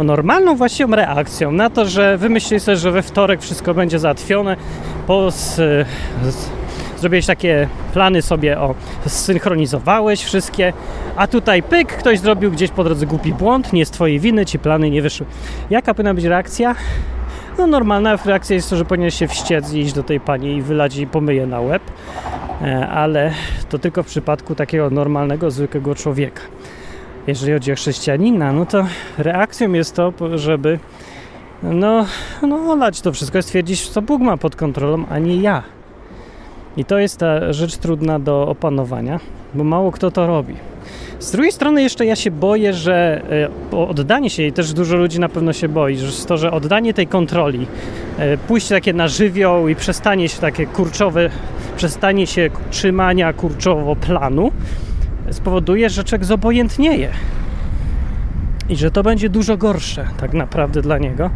Normalną 0.00 0.56
właściwą 0.56 0.96
reakcją 0.96 1.52
na 1.52 1.70
to, 1.70 1.86
że 1.86 2.18
wymyśli 2.18 2.60
sobie, 2.60 2.76
że 2.76 2.90
we 2.90 3.02
wtorek 3.02 3.42
wszystko 3.42 3.74
będzie 3.74 3.98
załatwione, 3.98 4.56
po 5.06 5.30
z, 5.30 5.54
z, 5.56 6.50
zrobiłeś 7.00 7.26
takie 7.26 7.68
plany 7.92 8.22
sobie, 8.22 8.60
o, 8.60 8.74
zsynchronizowałeś 9.06 10.24
wszystkie, 10.24 10.72
a 11.16 11.26
tutaj 11.26 11.62
pyk, 11.62 11.92
ktoś 11.92 12.18
zrobił 12.18 12.50
gdzieś 12.50 12.70
po 12.70 12.84
drodze 12.84 13.06
głupi 13.06 13.32
błąd, 13.32 13.72
nie 13.72 13.86
z 13.86 13.90
twojej 13.90 14.20
winy, 14.20 14.46
ci 14.46 14.58
plany 14.58 14.90
nie 14.90 15.02
wyszły. 15.02 15.26
Jaka 15.70 15.94
powinna 15.94 16.14
być 16.14 16.24
reakcja? 16.24 16.74
No 17.58 17.66
normalna 17.66 18.16
reakcja 18.24 18.56
jest 18.56 18.70
to, 18.70 18.76
że 18.76 18.84
powinien 18.84 19.10
się 19.10 19.28
wściec 19.28 19.72
i 19.72 19.78
iść 19.78 19.92
do 19.92 20.02
tej 20.02 20.20
pani 20.20 20.56
i 20.56 20.62
wylać 20.62 20.96
i 20.96 21.06
pomyje 21.06 21.46
na 21.46 21.60
łeb, 21.60 21.82
e, 22.62 22.88
ale 22.88 23.32
to 23.68 23.78
tylko 23.78 24.02
w 24.02 24.06
przypadku 24.06 24.54
takiego 24.54 24.90
normalnego, 24.90 25.50
zwykłego 25.50 25.94
człowieka. 25.94 26.42
Jeżeli 27.26 27.52
chodzi 27.52 27.72
o 27.72 27.74
chrześcijanina, 27.74 28.52
no 28.52 28.66
to 28.66 28.86
reakcją 29.18 29.72
jest 29.72 29.96
to, 29.96 30.12
żeby 30.34 30.78
no, 31.62 32.06
no 32.42 32.56
olać 32.56 33.00
to 33.00 33.12
wszystko, 33.12 33.42
stwierdzić, 33.42 33.88
co 33.88 34.02
Bóg 34.02 34.22
ma 34.22 34.36
pod 34.36 34.56
kontrolą, 34.56 35.04
a 35.10 35.18
nie 35.18 35.36
ja. 35.36 35.62
I 36.76 36.84
to 36.84 36.98
jest 36.98 37.18
ta 37.18 37.52
rzecz 37.52 37.76
trudna 37.76 38.18
do 38.18 38.48
opanowania, 38.48 39.20
bo 39.54 39.64
mało 39.64 39.92
kto 39.92 40.10
to 40.10 40.26
robi. 40.26 40.54
Z 41.18 41.30
drugiej 41.30 41.52
strony 41.52 41.82
jeszcze 41.82 42.06
ja 42.06 42.16
się 42.16 42.30
boję, 42.30 42.72
że 42.72 43.22
e, 43.72 43.76
oddanie 43.76 44.30
się, 44.30 44.42
i 44.42 44.52
też 44.52 44.72
dużo 44.72 44.96
ludzi 44.96 45.20
na 45.20 45.28
pewno 45.28 45.52
się 45.52 45.68
boi, 45.68 45.96
że 45.96 46.26
to, 46.26 46.36
że 46.36 46.50
oddanie 46.50 46.94
tej 46.94 47.06
kontroli, 47.06 47.66
e, 48.18 48.38
pójście 48.38 48.74
takie 48.74 48.92
na 48.92 49.08
żywioł 49.08 49.68
i 49.68 49.74
przestanie 49.74 50.28
się 50.28 50.40
takie 50.40 50.66
kurczowe, 50.66 51.30
przestanie 51.76 52.26
się 52.26 52.50
trzymania 52.70 53.32
kurczowo 53.32 53.96
planu, 53.96 54.52
spowoduje, 55.32 55.90
że 55.90 56.04
człowiek 56.04 56.24
zobojętnieje. 56.24 57.08
I 58.68 58.76
że 58.76 58.90
to 58.90 59.02
będzie 59.02 59.28
dużo 59.28 59.56
gorsze 59.56 60.08
tak 60.16 60.32
naprawdę 60.32 60.82
dla 60.82 60.98
niego. 60.98 61.30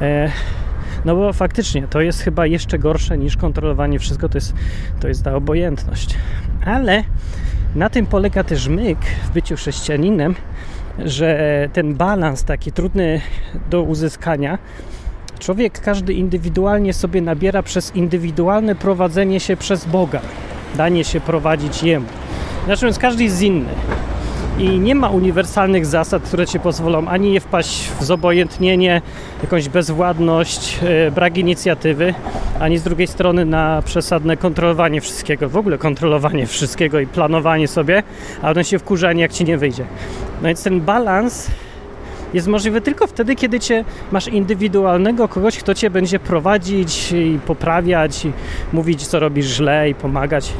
E, 0.00 0.30
no 1.04 1.16
bo 1.16 1.32
faktycznie 1.32 1.82
to 1.82 2.00
jest 2.00 2.20
chyba 2.20 2.46
jeszcze 2.46 2.78
gorsze 2.78 3.18
niż 3.18 3.36
kontrolowanie 3.36 3.98
wszystko, 3.98 4.28
to 4.28 4.38
jest, 4.38 4.54
to 5.00 5.08
jest 5.08 5.24
ta 5.24 5.34
obojętność. 5.34 6.14
Ale 6.64 7.04
na 7.74 7.90
tym 7.90 8.06
polega 8.06 8.44
też 8.44 8.68
myk 8.68 8.98
w 9.24 9.30
byciu 9.30 9.56
chrześcijaninem, 9.56 10.34
że 10.98 11.68
ten 11.72 11.94
balans 11.94 12.44
taki 12.44 12.72
trudny 12.72 13.20
do 13.70 13.82
uzyskania, 13.82 14.58
człowiek 15.38 15.80
każdy 15.80 16.12
indywidualnie 16.12 16.92
sobie 16.92 17.22
nabiera 17.22 17.62
przez 17.62 17.96
indywidualne 17.96 18.74
prowadzenie 18.74 19.40
się 19.40 19.56
przez 19.56 19.84
Boga, 19.84 20.20
danie 20.76 21.04
się 21.04 21.20
prowadzić 21.20 21.82
Jemu. 21.82 22.21
Znaczy, 22.64 22.86
więc 22.86 22.98
każdy 22.98 23.24
jest 23.24 23.42
inny 23.42 23.68
i 24.58 24.78
nie 24.78 24.94
ma 24.94 25.08
uniwersalnych 25.08 25.86
zasad, 25.86 26.22
które 26.22 26.46
ci 26.46 26.60
pozwolą 26.60 27.08
ani 27.08 27.30
nie 27.30 27.40
wpaść 27.40 27.90
w 28.00 28.04
zobojętnienie, 28.04 29.02
jakąś 29.42 29.68
bezwładność, 29.68 30.78
e, 30.82 31.10
brak 31.10 31.38
inicjatywy, 31.38 32.14
ani 32.60 32.78
z 32.78 32.82
drugiej 32.82 33.06
strony 33.06 33.44
na 33.44 33.82
przesadne 33.84 34.36
kontrolowanie 34.36 35.00
wszystkiego, 35.00 35.48
w 35.48 35.56
ogóle 35.56 35.78
kontrolowanie 35.78 36.46
wszystkiego 36.46 37.00
i 37.00 37.06
planowanie 37.06 37.68
sobie, 37.68 38.02
a 38.42 38.48
potem 38.48 38.64
się 38.64 38.78
wkurzanie, 38.78 39.22
jak 39.22 39.32
ci 39.32 39.44
nie 39.44 39.58
wyjdzie. 39.58 39.84
No 40.42 40.48
więc 40.48 40.62
ten 40.64 40.80
balans 40.80 41.50
jest 42.34 42.46
możliwy 42.46 42.80
tylko 42.80 43.06
wtedy, 43.06 43.36
kiedy 43.36 43.60
cię 43.60 43.84
masz 44.12 44.28
indywidualnego 44.28 45.28
kogoś, 45.28 45.58
kto 45.58 45.74
cię 45.74 45.90
będzie 45.90 46.18
prowadzić 46.18 47.12
i 47.12 47.38
poprawiać, 47.46 48.24
i 48.24 48.32
mówić, 48.72 49.06
co 49.06 49.20
robisz 49.20 49.46
źle 49.46 49.90
i 49.90 49.94
pomagać. 49.94 50.52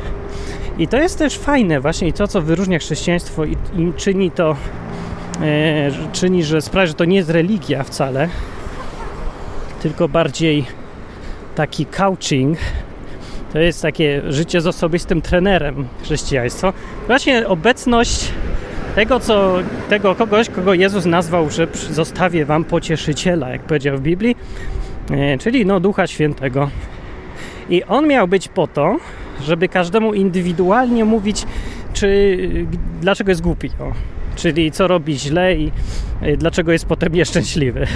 I 0.78 0.88
to 0.88 0.96
jest 0.96 1.18
też 1.18 1.38
fajne 1.38 1.80
właśnie 1.80 2.08
i 2.08 2.12
to, 2.12 2.28
co 2.28 2.42
wyróżnia 2.42 2.78
chrześcijaństwo 2.78 3.44
i, 3.44 3.56
i 3.76 3.92
czyni 3.96 4.30
to, 4.30 4.56
e, 5.42 5.90
czyni, 6.12 6.44
że 6.44 6.60
sprawia, 6.60 6.86
że 6.86 6.94
to 6.94 7.04
nie 7.04 7.16
jest 7.16 7.30
religia 7.30 7.84
wcale, 7.84 8.28
tylko 9.82 10.08
bardziej 10.08 10.64
taki 11.54 11.86
coaching, 11.86 12.58
to 13.52 13.58
jest 13.58 13.82
takie 13.82 14.22
życie 14.28 14.60
z 14.60 14.66
osobistym 14.66 15.22
trenerem 15.22 15.88
chrześcijaństwo. 16.02 16.72
Właśnie 17.06 17.48
obecność 17.48 18.32
tego, 18.94 19.20
co, 19.20 19.54
tego 19.88 20.14
kogoś, 20.14 20.48
kogo 20.48 20.74
Jezus 20.74 21.04
nazwał, 21.04 21.50
że 21.50 21.66
zostawię 21.90 22.44
wam 22.44 22.64
pocieszyciela, 22.64 23.48
jak 23.48 23.62
powiedział 23.62 23.96
w 23.96 24.00
Biblii, 24.00 24.36
e, 25.10 25.38
czyli 25.38 25.66
no 25.66 25.80
Ducha 25.80 26.06
Świętego. 26.06 26.70
I 27.70 27.84
on 27.84 28.06
miał 28.06 28.28
być 28.28 28.48
po 28.48 28.66
to, 28.66 28.96
żeby 29.46 29.68
każdemu 29.68 30.14
indywidualnie 30.14 31.04
mówić, 31.04 31.46
czy 31.92 32.36
dlaczego 33.00 33.30
jest 33.30 33.40
głupi. 33.40 33.70
O. 33.80 33.92
Czyli 34.36 34.70
co 34.70 34.88
robi 34.88 35.18
źle 35.18 35.56
i 35.56 35.72
e, 36.20 36.36
dlaczego 36.36 36.72
jest 36.72 36.86
potem 36.86 37.12
nieszczęśliwy. 37.22 37.86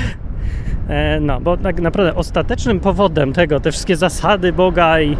E, 0.88 1.20
no, 1.20 1.40
bo 1.40 1.56
tak 1.56 1.80
naprawdę 1.80 2.14
ostatecznym 2.14 2.80
powodem 2.80 3.32
tego, 3.32 3.60
te 3.60 3.72
wszystkie 3.72 3.96
zasady 3.96 4.52
Boga 4.52 5.00
i, 5.00 5.16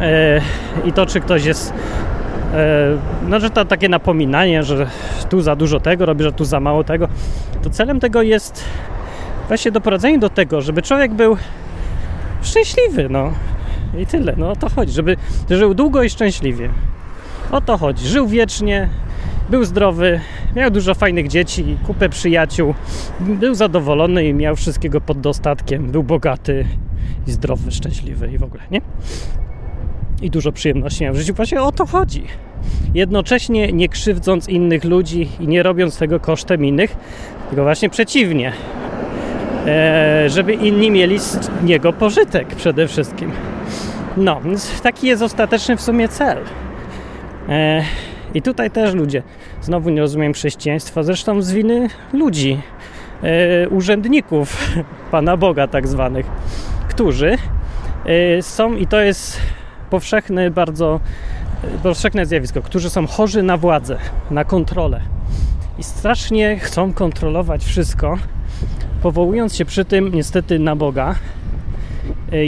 e, 0.00 0.40
i 0.84 0.92
to, 0.92 1.06
czy 1.06 1.20
ktoś 1.20 1.44
jest 1.44 1.72
no, 3.28 3.40
że 3.40 3.50
to 3.50 3.64
takie 3.64 3.88
napominanie, 3.88 4.62
że 4.62 4.86
tu 5.28 5.40
za 5.40 5.56
dużo 5.56 5.80
tego 5.80 6.06
robi, 6.06 6.22
że 6.22 6.32
tu 6.32 6.44
za 6.44 6.60
mało 6.60 6.84
tego, 6.84 7.08
to 7.62 7.70
celem 7.70 8.00
tego 8.00 8.22
jest 8.22 8.64
właśnie 9.48 9.70
doprowadzenie 9.70 10.18
do 10.18 10.30
tego, 10.30 10.60
żeby 10.60 10.82
człowiek 10.82 11.14
był 11.14 11.36
szczęśliwy, 12.42 13.08
no. 13.10 13.32
I 13.98 14.06
tyle, 14.06 14.34
no 14.36 14.50
o 14.50 14.56
to 14.56 14.68
chodzi, 14.68 14.92
żeby 14.92 15.16
żył 15.50 15.74
długo 15.74 16.02
i 16.02 16.10
szczęśliwie. 16.10 16.68
O 17.50 17.60
to 17.60 17.78
chodzi. 17.78 18.08
Żył 18.08 18.26
wiecznie, 18.28 18.88
był 19.50 19.64
zdrowy, 19.64 20.20
miał 20.56 20.70
dużo 20.70 20.94
fajnych 20.94 21.28
dzieci, 21.28 21.76
kupę 21.86 22.08
przyjaciół, 22.08 22.74
był 23.20 23.54
zadowolony 23.54 24.28
i 24.28 24.34
miał 24.34 24.56
wszystkiego 24.56 25.00
pod 25.00 25.20
dostatkiem, 25.20 25.86
był 25.86 26.02
bogaty 26.02 26.66
i 27.26 27.30
zdrowy, 27.30 27.70
szczęśliwy 27.70 28.30
i 28.32 28.38
w 28.38 28.42
ogóle, 28.42 28.62
nie? 28.70 28.80
I 30.22 30.30
dużo 30.30 30.52
przyjemności 30.52 31.04
miał 31.04 31.14
w 31.14 31.16
życiu. 31.16 31.34
Właśnie 31.34 31.62
o 31.62 31.72
to 31.72 31.86
chodzi. 31.86 32.24
Jednocześnie 32.94 33.72
nie 33.72 33.88
krzywdząc 33.88 34.48
innych 34.48 34.84
ludzi 34.84 35.28
i 35.40 35.48
nie 35.48 35.62
robiąc 35.62 35.98
tego 35.98 36.20
kosztem 36.20 36.64
innych, 36.64 36.96
tylko 37.48 37.62
właśnie 37.62 37.90
przeciwnie. 37.90 38.52
E, 39.66 40.24
żeby 40.28 40.54
inni 40.54 40.90
mieli 40.90 41.18
z 41.18 41.50
niego 41.64 41.92
pożytek 41.92 42.54
przede 42.54 42.88
wszystkim. 42.88 43.32
No, 44.20 44.40
więc 44.40 44.80
taki 44.80 45.06
jest 45.06 45.22
ostateczny 45.22 45.76
w 45.76 45.82
sumie 45.82 46.08
cel. 46.08 46.38
E, 47.48 47.82
I 48.34 48.42
tutaj 48.42 48.70
też 48.70 48.94
ludzie, 48.94 49.22
znowu 49.62 49.90
nie 49.90 50.00
rozumiem 50.00 50.32
chrześcijaństwa, 50.32 51.02
zresztą 51.02 51.42
z 51.42 51.52
winy 51.52 51.88
ludzi, 52.12 52.60
e, 53.22 53.68
urzędników 53.68 54.56
Pana 55.10 55.36
Boga 55.36 55.68
tak 55.68 55.88
zwanych, 55.88 56.26
którzy 56.88 57.36
e, 58.06 58.42
są, 58.42 58.76
i 58.76 58.86
to 58.86 59.00
jest 59.00 59.40
powszechne 59.90 60.50
bardzo 60.50 61.00
powszechne 61.82 62.26
zjawisko, 62.26 62.62
którzy 62.62 62.90
są 62.90 63.06
chorzy 63.06 63.42
na 63.42 63.56
władzę, 63.56 63.98
na 64.30 64.44
kontrolę 64.44 65.00
i 65.78 65.82
strasznie 65.82 66.58
chcą 66.58 66.92
kontrolować 66.92 67.64
wszystko, 67.64 68.18
powołując 69.02 69.56
się 69.56 69.64
przy 69.64 69.84
tym 69.84 70.14
niestety 70.14 70.58
na 70.58 70.76
Boga, 70.76 71.14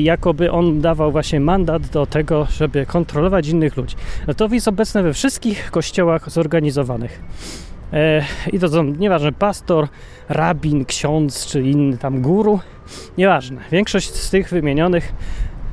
jakoby 0.01 0.51
on 0.51 0.81
dawał 0.81 1.13
właśnie 1.13 1.41
mandat 1.41 1.87
do 1.87 2.07
tego, 2.07 2.47
żeby 2.51 2.87
kontrolować 2.87 3.49
innych 3.49 3.77
ludzi. 3.77 3.97
No 4.27 4.35
to 4.35 4.49
jest 4.49 4.69
obecne 4.69 5.03
we 5.03 5.13
wszystkich 5.13 5.71
kościołach 5.71 6.31
zorganizowanych. 6.31 7.23
E, 7.93 8.23
I 8.53 8.59
to 8.59 8.69
są 8.69 8.83
nieważne 8.83 9.33
pastor, 9.33 9.89
rabin, 10.29 10.85
ksiądz 10.85 11.47
czy 11.47 11.63
inny 11.63 11.99
tam 11.99 12.23
guru, 12.23 12.61
nieważne. 13.19 13.61
Większość 13.73 14.15
z 14.15 14.31
tych 14.31 14.49
wymienionych 14.49 15.13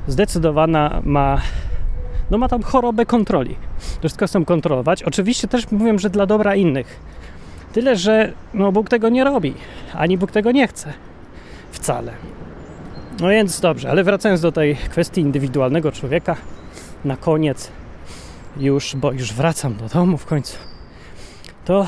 zdecydowana 0.07 1.01
ma 1.03 1.41
no 2.31 2.37
ma 2.37 2.47
tam 2.47 2.63
chorobę 2.63 3.05
kontroli. 3.05 3.55
Wszystko 3.99 4.27
chcą 4.27 4.45
kontrolować. 4.45 5.03
Oczywiście 5.03 5.47
też 5.47 5.71
mówią, 5.71 5.97
że 5.97 6.09
dla 6.09 6.25
dobra 6.25 6.55
innych. 6.55 6.99
Tyle, 7.73 7.95
że 7.95 8.33
no 8.53 8.71
Bóg 8.71 8.89
tego 8.89 9.09
nie 9.09 9.23
robi, 9.23 9.53
ani 9.93 10.17
Bóg 10.17 10.31
tego 10.31 10.51
nie 10.51 10.67
chce. 10.67 10.93
Wcale. 11.71 12.11
No 13.19 13.29
więc 13.29 13.59
dobrze, 13.59 13.89
ale 13.89 14.03
wracając 14.03 14.41
do 14.41 14.51
tej 14.51 14.75
kwestii 14.75 15.21
indywidualnego 15.21 15.91
człowieka, 15.91 16.35
na 17.05 17.17
koniec 17.17 17.71
już, 18.57 18.95
bo 18.95 19.11
już 19.11 19.33
wracam 19.33 19.75
do 19.75 19.87
domu 19.87 20.17
w 20.17 20.25
końcu, 20.25 20.57
to 21.65 21.87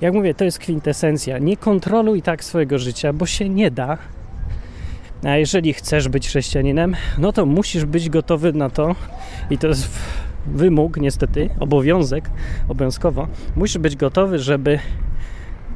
jak 0.00 0.14
mówię, 0.14 0.34
to 0.34 0.44
jest 0.44 0.58
kwintesencja. 0.58 1.38
Nie 1.38 1.56
kontroluj 1.56 2.22
tak 2.22 2.44
swojego 2.44 2.78
życia, 2.78 3.12
bo 3.12 3.26
się 3.26 3.48
nie 3.48 3.70
da. 3.70 3.98
A 5.24 5.36
jeżeli 5.36 5.72
chcesz 5.72 6.08
być 6.08 6.28
chrześcijaninem, 6.28 6.96
no 7.18 7.32
to 7.32 7.46
musisz 7.46 7.84
być 7.84 8.10
gotowy 8.10 8.52
na 8.52 8.70
to, 8.70 8.94
i 9.50 9.58
to 9.58 9.66
jest 9.66 9.88
wymóg, 10.46 10.96
niestety, 10.96 11.50
obowiązek, 11.60 12.30
obowiązkowo, 12.68 13.28
musisz 13.56 13.78
być 13.78 13.96
gotowy, 13.96 14.38
żeby 14.38 14.78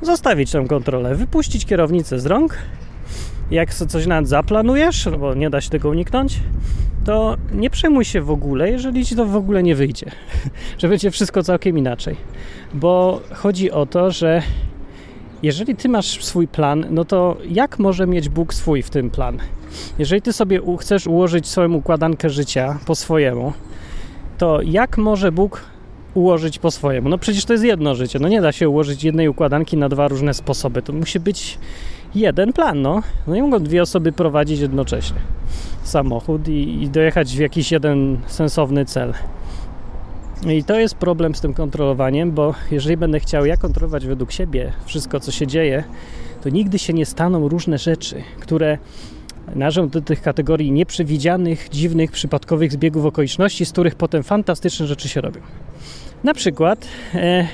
zostawić 0.02 0.52
tę 0.52 0.64
kontrolę, 0.68 1.14
wypuścić 1.14 1.66
kierownicę 1.66 2.20
z 2.20 2.26
rąk. 2.26 2.58
Jak 3.50 3.74
coś 3.74 4.06
nawet 4.06 4.28
zaplanujesz, 4.28 5.08
bo 5.20 5.34
nie 5.34 5.50
da 5.50 5.60
się 5.60 5.70
tego 5.70 5.88
uniknąć, 5.88 6.40
to 7.04 7.36
nie 7.52 7.70
przejmuj 7.70 8.04
się 8.04 8.20
w 8.20 8.30
ogóle, 8.30 8.70
jeżeli 8.70 9.06
ci 9.06 9.16
to 9.16 9.26
w 9.26 9.36
ogóle 9.36 9.62
nie 9.62 9.74
wyjdzie, 9.74 10.06
że 10.78 10.88
będzie 10.88 11.10
wszystko 11.10 11.42
całkiem 11.42 11.78
inaczej. 11.78 12.16
Bo 12.74 13.20
chodzi 13.32 13.70
o 13.70 13.86
to, 13.86 14.10
że 14.10 14.42
jeżeli 15.42 15.76
ty 15.76 15.88
masz 15.88 16.24
swój 16.24 16.48
plan, 16.48 16.86
no 16.90 17.04
to 17.04 17.36
jak 17.48 17.78
może 17.78 18.06
mieć 18.06 18.28
Bóg 18.28 18.54
swój 18.54 18.82
w 18.82 18.90
tym 18.90 19.10
plan? 19.10 19.38
Jeżeli 19.98 20.22
ty 20.22 20.32
sobie 20.32 20.60
chcesz 20.80 21.06
ułożyć 21.06 21.48
swoją 21.48 21.72
układankę 21.72 22.30
życia 22.30 22.78
po 22.86 22.94
swojemu, 22.94 23.52
to 24.38 24.62
jak 24.62 24.98
może 24.98 25.32
Bóg 25.32 25.64
ułożyć 26.14 26.58
po 26.58 26.70
swojemu? 26.70 27.08
No 27.08 27.18
przecież 27.18 27.44
to 27.44 27.52
jest 27.52 27.64
jedno 27.64 27.94
życie. 27.94 28.18
No 28.18 28.28
nie 28.28 28.40
da 28.40 28.52
się 28.52 28.68
ułożyć 28.68 29.04
jednej 29.04 29.28
układanki 29.28 29.76
na 29.76 29.88
dwa 29.88 30.08
różne 30.08 30.34
sposoby. 30.34 30.82
To 30.82 30.92
musi 30.92 31.20
być 31.20 31.58
jeden 32.14 32.52
plan, 32.52 32.82
no. 32.82 33.02
No 33.26 33.34
nie 33.34 33.42
mogą 33.42 33.58
dwie 33.58 33.82
osoby 33.82 34.12
prowadzić 34.12 34.60
jednocześnie 34.60 35.20
samochód 35.82 36.48
i, 36.48 36.82
i 36.82 36.88
dojechać 36.88 37.36
w 37.36 37.38
jakiś 37.38 37.72
jeden 37.72 38.18
sensowny 38.26 38.84
cel. 38.84 39.14
I 40.46 40.64
to 40.64 40.78
jest 40.78 40.94
problem 40.94 41.34
z 41.34 41.40
tym 41.40 41.54
kontrolowaniem, 41.54 42.32
bo 42.32 42.54
jeżeli 42.70 42.96
będę 42.96 43.20
chciał 43.20 43.46
ja 43.46 43.56
kontrolować 43.56 44.06
według 44.06 44.32
siebie 44.32 44.72
wszystko, 44.84 45.20
co 45.20 45.32
się 45.32 45.46
dzieje, 45.46 45.84
to 46.42 46.48
nigdy 46.48 46.78
się 46.78 46.92
nie 46.92 47.06
staną 47.06 47.48
różne 47.48 47.78
rzeczy, 47.78 48.22
które 48.40 48.78
należą 49.54 49.88
do 49.88 50.00
tych 50.00 50.22
kategorii 50.22 50.72
nieprzewidzianych, 50.72 51.68
dziwnych, 51.68 52.12
przypadkowych 52.12 52.72
zbiegów 52.72 53.04
okoliczności, 53.04 53.66
z 53.66 53.72
których 53.72 53.94
potem 53.94 54.22
fantastyczne 54.22 54.86
rzeczy 54.86 55.08
się 55.08 55.20
robią. 55.20 55.40
Na 56.24 56.34
przykład 56.34 56.88
e, 57.14 57.46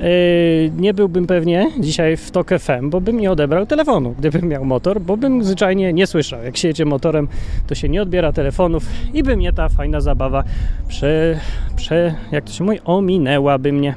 Yy, 0.00 0.70
nie 0.76 0.94
byłbym 0.94 1.26
pewnie 1.26 1.66
dzisiaj 1.80 2.16
w 2.16 2.30
TOK 2.30 2.50
FM, 2.58 2.90
bo 2.90 3.00
bym 3.00 3.20
nie 3.20 3.30
odebrał 3.30 3.66
telefonu, 3.66 4.14
gdybym 4.18 4.48
miał 4.48 4.64
motor, 4.64 5.00
bo 5.00 5.16
bym 5.16 5.44
zwyczajnie 5.44 5.92
nie 5.92 6.06
słyszał. 6.06 6.42
Jak 6.42 6.56
się 6.56 6.68
jedzie 6.68 6.84
motorem, 6.84 7.28
to 7.66 7.74
się 7.74 7.88
nie 7.88 8.02
odbiera 8.02 8.32
telefonów 8.32 8.86
i 9.14 9.22
by 9.22 9.36
mnie 9.36 9.52
ta 9.52 9.68
fajna 9.68 10.00
zabawa 10.00 10.44
prze, 10.88 11.40
prze 11.76 12.14
jak 12.32 12.44
to 12.44 12.52
się 12.52 12.64
mówi, 12.64 12.78
ominęłaby 12.84 13.72
mnie. 13.72 13.94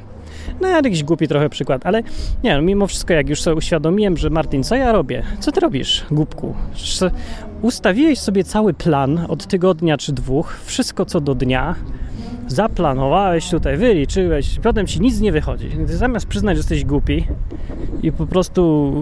No, 0.60 0.68
jakiś 0.68 1.04
głupi 1.04 1.28
trochę 1.28 1.48
przykład, 1.48 1.86
ale 1.86 2.02
nie, 2.44 2.56
no, 2.56 2.62
mimo 2.62 2.86
wszystko, 2.86 3.12
jak 3.12 3.28
już 3.28 3.40
sobie 3.40 3.56
uświadomiłem, 3.56 4.16
że 4.16 4.30
Martin, 4.30 4.64
co 4.64 4.76
ja 4.76 4.92
robię? 4.92 5.22
Co 5.40 5.52
ty 5.52 5.60
robisz, 5.60 6.04
głupku? 6.10 6.54
Ustawiłeś 7.62 8.18
sobie 8.18 8.44
cały 8.44 8.74
plan 8.74 9.26
od 9.28 9.46
tygodnia 9.46 9.96
czy 9.96 10.12
dwóch, 10.12 10.60
wszystko 10.64 11.04
co 11.04 11.20
do 11.20 11.34
dnia, 11.34 11.74
zaplanowałeś 12.46 13.50
tutaj, 13.50 13.76
wyliczyłeś, 13.76 14.58
potem 14.62 14.86
ci 14.86 15.00
nic 15.00 15.20
nie 15.20 15.32
wychodzi. 15.32 15.70
Zamiast 15.84 16.26
przyznać, 16.26 16.56
że 16.56 16.58
jesteś 16.58 16.84
głupi 16.84 17.26
i 18.02 18.12
po 18.12 18.26
prostu 18.26 18.92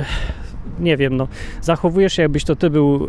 e, 0.00 0.04
nie 0.80 0.96
wiem, 0.96 1.16
no, 1.16 1.28
zachowujesz 1.60 2.12
się, 2.12 2.22
jakbyś 2.22 2.44
to 2.44 2.56
ty 2.56 2.70
był 2.70 3.04
e, 3.04 3.08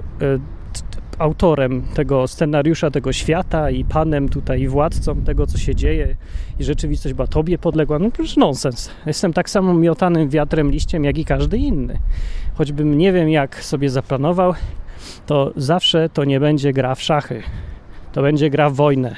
autorem 1.18 1.82
tego 1.82 2.28
scenariusza, 2.28 2.92
tego 2.92 3.14
świata 3.14 3.70
i 3.70 3.86
panem 3.86 4.30
tutaj, 4.30 4.68
władcą 4.68 5.16
tego, 5.16 5.48
co 5.48 5.58
się 5.58 5.76
dzieje 5.76 6.16
i 6.60 6.64
rzeczywistość 6.64 7.16
była 7.16 7.28
tobie 7.28 7.58
podległa, 7.58 8.00
no 8.00 8.12
przecież 8.12 8.38
nonsens. 8.38 8.90
Jestem 9.06 9.34
tak 9.34 9.50
samo 9.50 9.74
miotanym 9.74 10.30
wiatrem 10.30 10.72
liściem, 10.72 11.04
jak 11.04 11.18
i 11.18 11.26
każdy 11.26 11.58
inny. 11.58 12.00
Choćbym 12.56 12.98
nie 12.98 13.14
wiem, 13.14 13.30
jak 13.30 13.64
sobie 13.64 13.90
zaplanował, 13.90 14.54
to 15.26 15.52
zawsze 15.56 16.10
to 16.10 16.24
nie 16.24 16.40
będzie 16.40 16.74
gra 16.74 16.96
w 16.96 17.02
szachy. 17.02 17.44
To 18.14 18.22
będzie 18.22 18.50
gra 18.50 18.70
w 18.70 18.74
wojnę. 18.74 19.16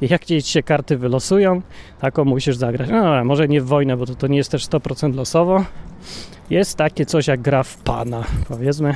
I 0.00 0.08
jak 0.08 0.24
ci 0.24 0.42
się 0.42 0.62
karty 0.62 0.98
wylosują, 0.98 1.62
taką 2.00 2.24
musisz 2.24 2.56
zagrać. 2.56 2.90
No, 2.90 3.24
może 3.24 3.48
nie 3.48 3.60
w 3.60 3.66
wojnę, 3.66 3.96
bo 3.96 4.06
to, 4.06 4.14
to 4.14 4.26
nie 4.26 4.36
jest 4.36 4.50
też 4.50 4.66
100% 4.66 5.14
losowo. 5.14 5.64
Jest 6.50 6.76
takie 6.76 7.06
coś 7.06 7.26
jak 7.26 7.40
gra 7.40 7.62
w 7.62 7.76
pana, 7.76 8.24
powiedzmy. 8.48 8.94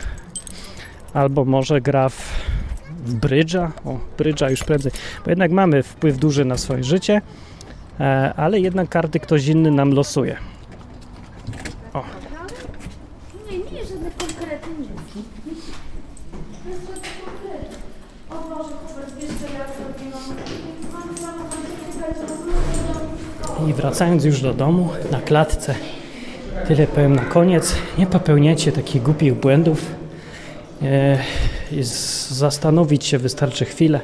Albo 1.16 1.44
może 1.44 1.80
gra 1.80 2.08
w, 2.08 2.34
brydża. 3.04 3.72
O, 3.84 3.98
brydża 4.18 4.50
już 4.50 4.64
prędzej. 4.64 4.92
Bo 5.24 5.30
jednak 5.30 5.50
mamy 5.50 5.82
wpływ 5.82 6.18
duży 6.18 6.44
na 6.44 6.56
swoje 6.56 6.84
życie, 6.84 7.22
e, 8.00 8.34
ale 8.36 8.60
jednak 8.60 8.88
karty 8.88 9.20
ktoś 9.20 9.46
inny 9.46 9.70
nam 9.70 9.92
losuje. 9.92 10.36
O. 11.94 12.04
Nie, 13.50 13.58
nie 13.58 13.84
żadne 13.84 14.10
ja 19.54 19.66
zrobiłam? 19.76 20.36
Mam 20.92 21.16
samochód, 21.16 21.58
I 23.68 23.72
wracając 23.72 24.24
już 24.24 24.40
do 24.40 24.54
domu, 24.54 24.88
na 25.10 25.20
klatce, 25.20 25.74
tyle 26.68 26.86
powiem 26.86 27.16
na 27.16 27.24
koniec, 27.24 27.74
nie 27.98 28.06
popełniajcie 28.06 28.72
takich 28.72 29.02
głupich 29.02 29.34
błędów. 29.34 30.05
E, 30.82 31.18
zastanowić 32.30 33.04
się 33.04 33.18
wystarczy 33.18 33.64
chwilę 33.64 34.00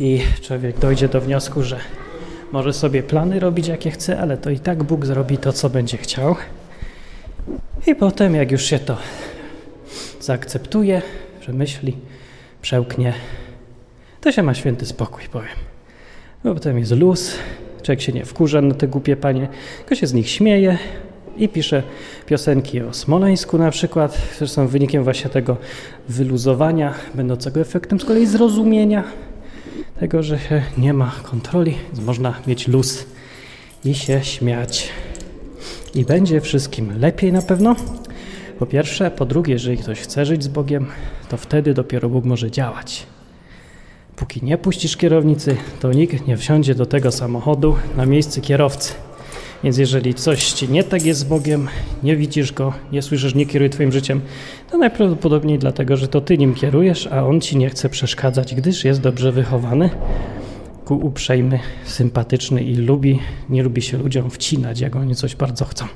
i 0.00 0.20
człowiek 0.42 0.78
dojdzie 0.78 1.08
do 1.08 1.20
wniosku, 1.20 1.62
że 1.62 1.80
może 2.52 2.72
sobie 2.72 3.02
plany 3.02 3.40
robić 3.40 3.68
jakie 3.68 3.90
chce, 3.90 4.20
ale 4.20 4.36
to 4.36 4.50
i 4.50 4.58
tak 4.58 4.82
Bóg 4.82 5.06
zrobi 5.06 5.38
to, 5.38 5.52
co 5.52 5.70
będzie 5.70 5.96
chciał. 5.96 6.36
I 7.86 7.94
potem, 7.94 8.34
jak 8.34 8.52
już 8.52 8.64
się 8.64 8.78
to 8.78 8.96
zaakceptuje, 10.20 11.02
przemyśli, 11.40 11.96
przełknie, 12.62 13.14
to 14.20 14.32
się 14.32 14.42
ma 14.42 14.54
święty 14.54 14.86
spokój, 14.86 15.24
powiem. 15.32 15.56
Bo 16.44 16.54
potem 16.54 16.78
jest 16.78 16.92
luz, 16.92 17.34
człowiek 17.82 18.00
się 18.00 18.12
nie 18.12 18.24
wkurza 18.24 18.62
na 18.62 18.74
te 18.74 18.88
głupie 18.88 19.16
panie, 19.16 19.48
tylko 19.78 19.94
się 19.94 20.06
z 20.06 20.12
nich 20.12 20.30
śmieje 20.30 20.78
i 21.40 21.48
pisze 21.48 21.82
piosenki 22.26 22.80
o 22.80 22.94
Smoleńsku 22.94 23.58
na 23.58 23.70
przykład, 23.70 24.18
które 24.34 24.48
są 24.48 24.68
wynikiem 24.68 25.04
właśnie 25.04 25.30
tego 25.30 25.56
wyluzowania, 26.08 26.94
będącego 27.14 27.60
efektem 27.60 28.00
z 28.00 28.04
kolei 28.04 28.26
zrozumienia 28.26 29.04
tego, 30.00 30.22
że 30.22 30.38
się 30.38 30.62
nie 30.78 30.92
ma 30.92 31.12
kontroli, 31.22 31.74
można 32.06 32.34
mieć 32.46 32.68
luz 32.68 33.06
i 33.84 33.94
się 33.94 34.24
śmiać. 34.24 34.88
I 35.94 36.04
będzie 36.04 36.40
wszystkim 36.40 37.00
lepiej 37.00 37.32
na 37.32 37.42
pewno. 37.42 37.76
Po 38.58 38.66
pierwsze, 38.66 39.10
po 39.10 39.26
drugie, 39.26 39.52
jeżeli 39.52 39.78
ktoś 39.78 40.00
chce 40.00 40.26
żyć 40.26 40.44
z 40.44 40.48
Bogiem, 40.48 40.86
to 41.28 41.36
wtedy 41.36 41.74
dopiero 41.74 42.08
Bóg 42.08 42.24
może 42.24 42.50
działać. 42.50 43.06
Póki 44.16 44.44
nie 44.44 44.58
puścisz 44.58 44.96
kierownicy, 44.96 45.56
to 45.80 45.92
nikt 45.92 46.26
nie 46.26 46.36
wsiądzie 46.36 46.74
do 46.74 46.86
tego 46.86 47.12
samochodu 47.12 47.76
na 47.96 48.06
miejsce 48.06 48.40
kierowcy. 48.40 48.94
Więc 49.64 49.78
jeżeli 49.78 50.14
coś 50.14 50.68
nie 50.68 50.84
tak 50.84 51.04
jest 51.04 51.20
z 51.20 51.24
Bogiem, 51.24 51.68
nie 52.02 52.16
widzisz 52.16 52.52
go, 52.52 52.72
nie 52.92 53.02
słyszysz, 53.02 53.34
nie 53.34 53.46
kieruje 53.46 53.70
twoim 53.70 53.92
życiem, 53.92 54.20
to 54.70 54.78
najprawdopodobniej 54.78 55.58
dlatego, 55.58 55.96
że 55.96 56.08
to 56.08 56.20
ty 56.20 56.38
nim 56.38 56.54
kierujesz, 56.54 57.06
a 57.06 57.26
on 57.26 57.40
ci 57.40 57.56
nie 57.56 57.70
chce 57.70 57.88
przeszkadzać, 57.88 58.54
gdyż 58.54 58.84
jest 58.84 59.00
dobrze 59.00 59.32
wychowany, 59.32 59.90
ku 60.84 60.94
uprzejmy, 60.94 61.58
sympatyczny 61.84 62.62
i 62.62 62.76
lubi, 62.76 63.20
nie 63.48 63.62
lubi 63.62 63.82
się 63.82 63.98
ludziom 63.98 64.30
wcinać, 64.30 64.80
jak 64.80 64.96
oni 64.96 65.14
coś 65.14 65.36
bardzo 65.36 65.64
chcą. 65.64 65.86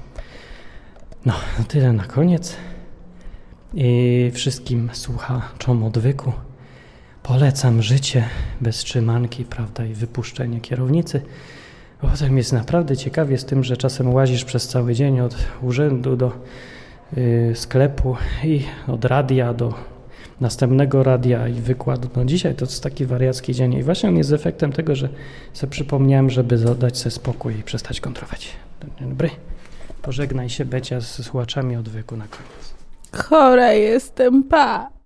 No, 1.26 1.32
tyle 1.68 1.92
na 1.92 2.04
koniec. 2.04 2.56
I 3.74 4.30
wszystkim 4.34 4.90
słuchaczom 4.92 5.84
odwyku 5.84 6.32
polecam 7.22 7.82
życie 7.82 8.24
bez 8.60 8.76
trzymanki, 8.76 9.44
prawda, 9.44 9.84
i 9.84 9.94
wypuszczenie 9.94 10.60
kierownicy. 10.60 11.20
Potem 12.00 12.36
jest 12.36 12.52
naprawdę 12.52 12.96
ciekawie 12.96 13.38
z 13.38 13.44
tym, 13.44 13.64
że 13.64 13.76
czasem 13.76 14.14
łazisz 14.14 14.44
przez 14.44 14.68
cały 14.68 14.94
dzień 14.94 15.20
od 15.20 15.36
urzędu 15.62 16.16
do 16.16 16.32
y, 17.16 17.52
sklepu 17.54 18.16
i 18.44 18.64
od 18.86 19.04
radia 19.04 19.54
do 19.54 19.74
następnego 20.40 21.02
radia 21.02 21.48
i 21.48 21.52
wykładu. 21.52 22.08
No 22.16 22.24
dzisiaj 22.24 22.54
to 22.54 22.64
jest 22.64 22.82
taki 22.82 23.06
wariacki 23.06 23.54
dzień 23.54 23.74
i 23.74 23.82
właśnie 23.82 24.08
on 24.08 24.16
jest 24.16 24.32
efektem 24.32 24.72
tego, 24.72 24.96
że 24.96 25.08
sobie 25.52 25.70
przypomniałem, 25.70 26.30
żeby 26.30 26.58
dać 26.58 26.98
sobie 26.98 27.10
spokój 27.10 27.58
i 27.58 27.62
przestać 27.62 28.00
kontrować. 28.00 28.52
Dzień 29.00 29.08
dobry. 29.08 29.30
Pożegnaj 30.02 30.48
się 30.48 30.64
Becia 30.64 31.00
z 31.00 31.24
słuchaczami 31.24 31.76
odwyku 31.76 32.16
na 32.16 32.24
koniec. 32.28 32.74
Chora 33.12 33.72
jestem, 33.72 34.42
pa. 34.42 34.94